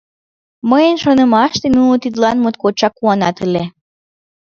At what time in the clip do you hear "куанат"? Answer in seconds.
2.97-3.37